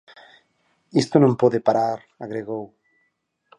Isto 1.01 1.15
non 1.19 1.39
pode 1.41 1.59
parar, 1.67 1.99
agregou. 2.25 2.63